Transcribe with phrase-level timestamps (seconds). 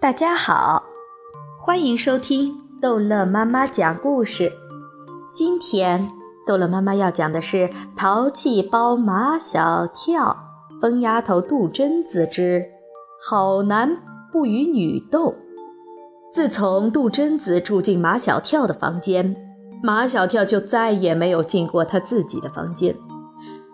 [0.00, 0.82] 大家好，
[1.60, 4.50] 欢迎收听逗乐妈妈讲故事。
[5.32, 6.10] 今天
[6.46, 7.56] 逗乐妈妈要讲的是
[7.94, 10.36] 《淘气包马小跳》
[10.80, 12.64] 疯丫头杜真子之
[13.28, 13.98] 好男
[14.32, 15.34] 不与女斗。
[16.32, 19.36] 自从杜真子住进马小跳的房间，
[19.82, 22.96] 马小跳就再也没有进过他自己的房间。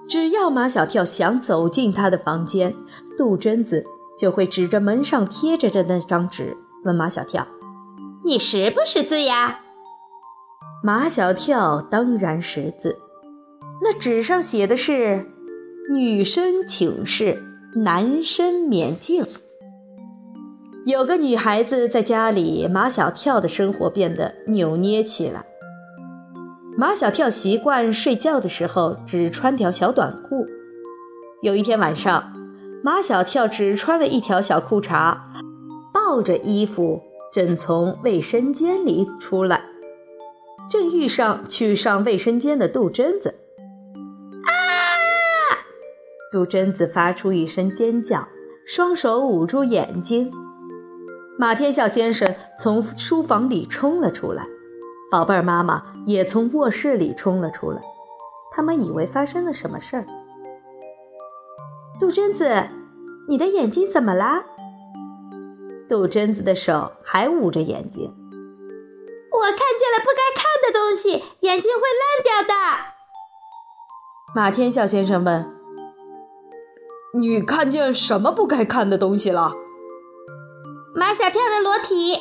[0.09, 2.75] 只要马小跳想走进他的房间，
[3.17, 3.85] 杜真子
[4.19, 7.47] 就会指着门上贴着的那张纸，问马小跳
[8.25, 9.61] ：“你识不识字呀？”
[10.83, 12.99] 马小跳当然识字，
[13.83, 15.27] 那纸上写的是
[15.93, 17.43] “女生请示，
[17.77, 19.27] 男生免敬”。
[20.87, 25.45] 有个女孩子在家里，马小跳的生活变得扭捏起来。
[26.79, 30.47] 马小跳习惯睡觉的时候只穿条小短裤。
[31.43, 32.36] 有一天晚上，
[32.87, 35.19] 马小跳只穿了一条小裤衩，
[35.93, 39.61] 抱着衣服正从卫生间里出来，
[40.71, 43.41] 正遇上去上卫生间的杜真子。
[44.45, 44.55] 啊！
[46.31, 48.29] 杜真子发出一声尖叫，
[48.65, 50.31] 双手捂住眼睛。
[51.37, 54.47] 马天笑先生从书房里冲了出来。
[55.11, 57.83] 宝贝儿妈妈也从卧室里冲了出来，
[58.53, 60.07] 他们以为发生了什么事儿。
[61.99, 62.69] 杜真子，
[63.27, 64.45] 你的眼睛怎么啦？
[65.89, 68.15] 杜真子的手还捂着眼睛。
[69.33, 72.55] 我看见了不该看的东西，眼睛会烂掉的。
[74.35, 75.51] 马天笑先生问
[77.19, 79.55] ：“你看见什么不该看的东西了？”
[80.95, 82.19] 马小跳的裸体。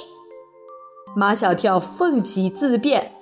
[1.17, 3.13] 马小跳奋起自辩：“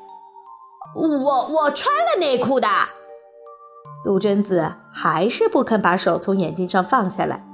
[0.96, 2.68] 我我穿了内裤的。”
[4.04, 7.46] 杜真子还是不肯把手从眼睛上放下来。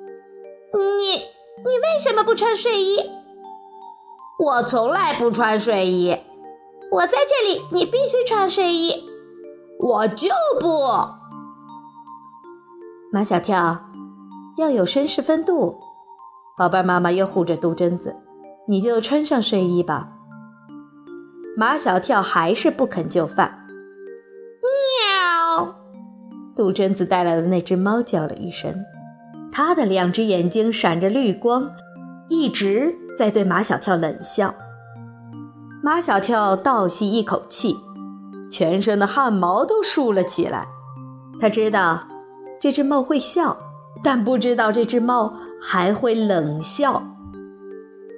[0.72, 1.12] “你
[1.62, 2.96] 你为什么不穿睡衣
[4.38, 6.16] ？”“我从来不穿睡衣。
[6.92, 9.08] ”“我在这里，你必须穿睡衣。
[9.78, 10.28] ”“我就
[10.60, 10.66] 不。”
[13.12, 13.86] 马小跳
[14.56, 15.80] 要有绅士风度。
[16.56, 18.16] 宝贝妈妈又护着杜真子。
[18.68, 20.12] 你就穿上睡衣吧。
[21.56, 23.65] 马小跳还是不肯就范。
[26.56, 28.82] 杜真子带来的那只猫叫了一声，
[29.52, 31.70] 它的两只眼睛闪着绿光，
[32.30, 34.54] 一直在对马小跳冷笑。
[35.82, 37.76] 马小跳倒吸一口气，
[38.50, 40.66] 全身的汗毛都竖了起来。
[41.38, 42.08] 他知道
[42.58, 43.58] 这只猫会笑，
[44.02, 47.02] 但不知道这只猫还会冷笑。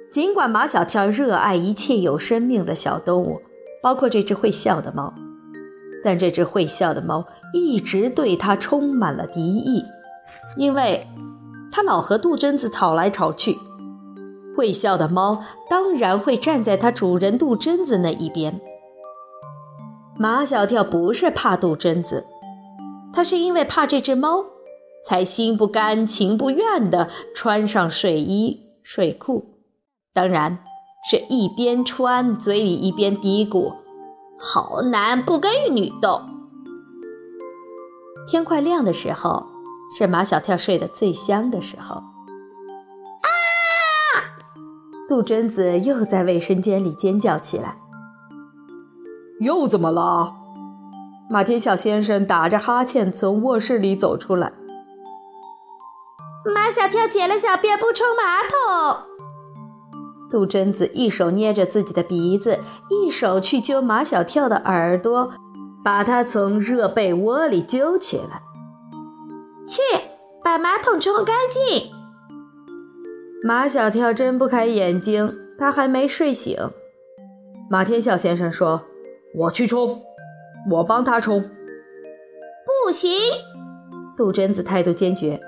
[0.09, 3.41] 尽管马小跳热爱一切有生命的小动物，
[3.83, 5.13] 包括这只会笑的猫，
[6.03, 9.83] 但这只会笑的猫一直对他充满了敌意，
[10.57, 11.07] 因为
[11.71, 13.57] 它老和杜真子吵来吵去。
[14.55, 18.59] 会笑的猫当然会站在它主人杜真子那一边。
[20.17, 22.25] 马小跳不是怕杜真子，
[23.13, 24.43] 他是因为怕这只猫，
[25.05, 29.45] 才心不甘情不愿地穿上睡衣睡裤。
[30.13, 30.59] 当然
[31.09, 33.75] 是一边穿，嘴里一边嘀咕
[34.39, 36.21] ：“好男不跟女斗。”
[38.27, 39.47] 天快亮的时候，
[39.97, 41.95] 是马小跳睡得最香的时候。
[41.95, 43.27] 啊！
[45.07, 47.77] 杜真子又在卫生间里尖叫起来。
[49.39, 50.35] 又怎么了？
[51.29, 54.53] 马天笑先生打着哈欠从卧室里走出来。
[56.53, 59.08] 马小跳解了小便不冲马桶。
[60.31, 62.59] 杜真子一手捏着自己的鼻子，
[62.89, 65.31] 一手去揪马小跳的耳朵，
[65.83, 68.43] 把他从热被窝里揪起来。
[69.67, 69.81] 去
[70.43, 71.91] 把马桶冲干净。
[73.43, 76.57] 马小跳睁不开眼睛，他还没睡醒。
[77.69, 78.83] 马天笑先生说
[79.35, 80.01] ：“我去冲，
[80.71, 81.41] 我帮他冲。”
[82.85, 83.11] 不行，
[84.17, 85.39] 杜真子态度坚决。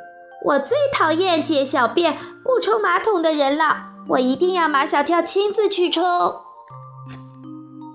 [0.46, 3.91] 我最讨厌解小便不冲马桶的人了。
[4.08, 6.04] 我一定要马小跳亲自去冲。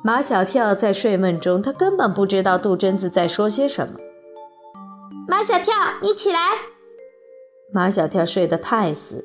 [0.02, 3.94] 马小跳在睡梦中，他根本不知道杜真子在说些什么。
[5.26, 6.38] 马小跳，你起来！
[7.72, 9.24] 马小跳睡得太死，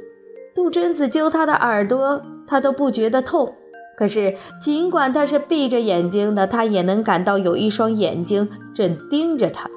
[0.55, 3.55] 杜真子揪他的耳朵，他都不觉得痛。
[3.95, 9.69] 可是，尽管他是闭着眼睛的，他也能感到有一双眼睛正盯着他。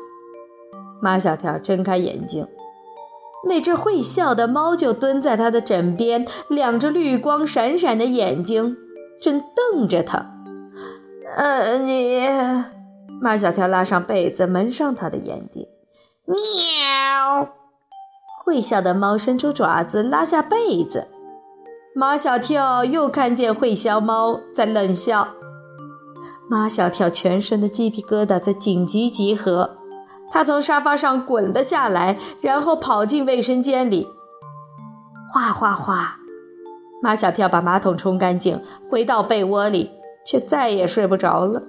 [1.03, 2.49] 马小跳睁开眼睛。
[3.47, 8.77] 那只会笑的猫就蹲在他的枕边，两只绿光闪闪的眼睛
[9.21, 10.31] 正瞪着他。
[11.37, 12.27] 呃，你，
[13.21, 15.67] 马小跳拉上被子蒙上他的眼睛。
[16.27, 17.49] 喵！
[18.45, 21.09] 会笑的猫伸出爪子拉下被子，
[21.95, 25.29] 马小跳又看见会笑猫在冷笑。
[26.51, 29.79] 马小跳全身的鸡皮疙瘩在紧急集合，
[30.35, 34.09] 他从沙发上滚了下来，然后跑进卫生间里。
[35.33, 36.17] 哗哗哗，
[37.01, 38.61] 马小跳把马桶冲干净，
[38.91, 39.93] 回到被窝里，
[40.27, 41.63] 却再也睡不着了。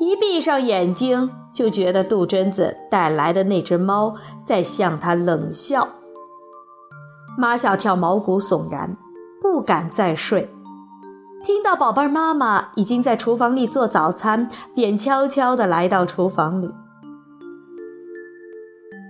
[0.00, 5.86] 一闭上眼睛，就觉得杜真子带来的那只猫在向他冷笑。
[7.36, 8.96] 马小跳毛骨悚然，
[9.42, 10.50] 不敢再睡。
[11.44, 16.72] 听到宝贝儿妈妈已经在厨房里做早餐，便悄悄地来到厨房里。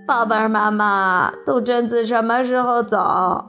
[0.07, 3.45] 宝贝儿妈妈，杜真子什么时候走？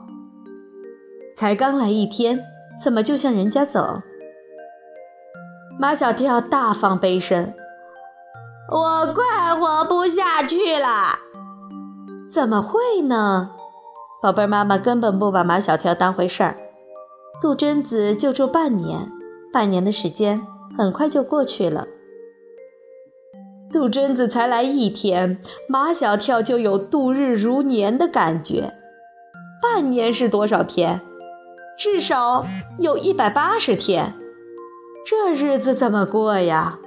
[1.35, 2.43] 才刚来一天，
[2.83, 4.01] 怎么就向人家走？
[5.79, 7.53] 马小跳大放悲声
[8.73, 11.19] ：“我快活不下去了。”
[12.27, 13.51] 怎么会呢？
[14.19, 16.57] 宝贝儿妈妈根本不把马小跳当回事儿。
[17.39, 19.11] 杜真子就住半年，
[19.53, 20.41] 半年的时间
[20.75, 21.85] 很快就过去了。
[23.77, 25.37] 杜真子才来一天，
[25.69, 28.73] 马小跳就有度日如年的感觉。
[29.61, 31.01] 半年是多少天？
[31.77, 32.43] 至少
[32.79, 34.15] 有一百八十天。
[35.05, 36.79] 这日子怎么过呀？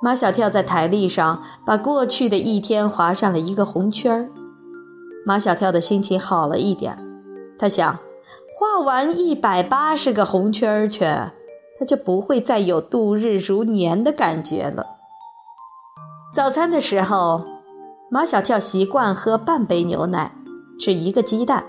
[0.00, 4.30] 马小跳在台历上把过去的一天划上了一个红圈儿。
[5.26, 6.96] 马小跳的心情好了一点，
[7.58, 7.98] 他想。
[8.56, 11.30] 画完一百八十个红圈圈，
[11.78, 14.97] 他就不会再有度日如年的感觉了。
[16.32, 17.44] 早餐的时候，
[18.10, 20.36] 马小跳习惯喝半杯牛奶，
[20.78, 21.64] 吃一个鸡蛋，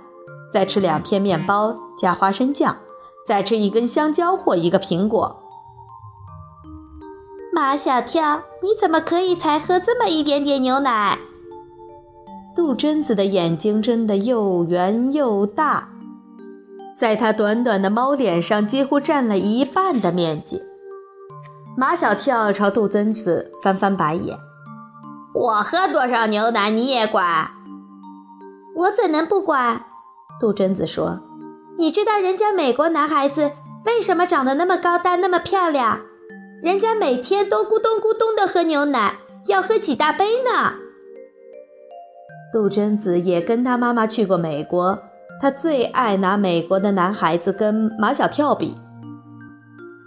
[0.53, 2.77] 再吃两片面包加花生酱，
[3.25, 5.41] 再吃一根香蕉或一个苹果。
[7.53, 11.17] 马小跳，你怎么可以才喝这么一点点牛奶？
[12.55, 15.89] 杜真子的眼睛睁得又圆又大。
[16.97, 20.61] 在他短短的猫脸上几乎占了一半的面积。
[21.77, 24.37] 马小跳朝杜真子翻翻白眼
[25.33, 27.47] ：“我喝多少牛奶你也管？
[28.75, 29.85] 我怎能不管？”
[30.39, 31.19] 杜真子说
[31.77, 33.51] ：“你知道人家美国男孩子
[33.85, 36.01] 为什么长得那么高大、那么漂亮？
[36.61, 39.15] 人家每天都咕咚咕咚的喝牛奶，
[39.47, 40.73] 要喝几大杯呢？”
[42.51, 44.99] 杜真子也跟他妈妈去过美国。
[45.41, 48.75] 他最爱拿美国的男孩子跟马小跳比，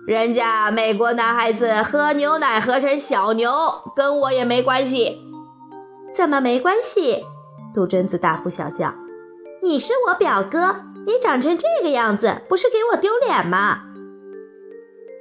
[0.07, 3.51] 人家美国男孩子喝牛奶喝成小牛，
[3.95, 5.23] 跟我也没关系。
[6.13, 7.25] 怎么没关系？
[7.73, 8.93] 杜真子大呼小叫
[9.63, 10.77] ：“你是我表哥，
[11.07, 13.85] 你长成这个样子，不是给我丢脸吗？”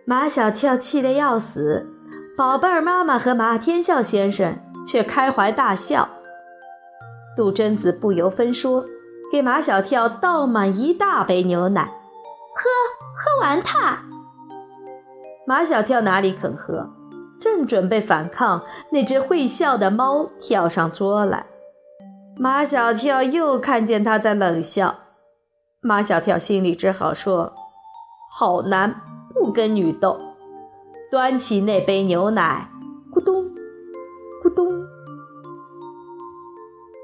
[0.03, 1.87] 马小跳气得要死，
[2.35, 6.09] 宝贝儿妈妈和马天笑先生却开怀大笑。
[7.37, 8.85] 杜真子不由分说。
[9.31, 12.69] 给马小跳倒满一大杯牛奶，喝
[13.15, 14.03] 喝完它。
[15.51, 16.92] 马小跳哪里肯喝，
[17.38, 18.63] 正准备反抗，
[18.94, 21.45] 那只会笑的猫跳上桌来。
[22.38, 24.95] 马小跳又看见他在冷笑，
[25.81, 27.51] 马小跳心里只好说
[28.33, 29.01] ：“好男
[29.33, 30.21] 不跟女斗。”
[31.12, 32.71] 端起那杯牛奶，
[33.13, 33.44] 咕咚，
[34.42, 34.71] 咕咚。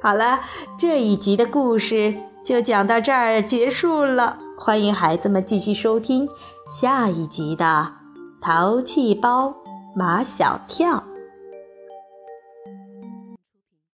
[0.01, 0.39] 好了，
[0.79, 2.15] 这一集的故事
[2.45, 4.39] 就讲到这儿结束了。
[4.57, 6.29] 欢迎孩子们继续收听
[6.65, 7.65] 下一集的
[8.39, 9.53] 《淘气包
[9.95, 10.97] 马小跳》。